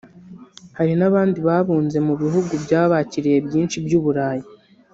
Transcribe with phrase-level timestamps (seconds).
[0.77, 4.47] Hari n’abandi babunze mu bihugu byabakiriye ibyinshi by’uburayi